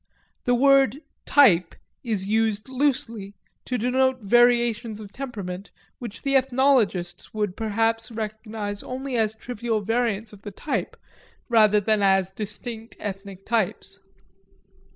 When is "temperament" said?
5.11-5.69